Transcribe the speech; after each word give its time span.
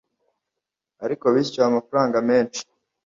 ariko 1.05 1.25
bishyuwe 1.35 1.65
amafaranga 1.67 2.17
menshi 2.29 2.61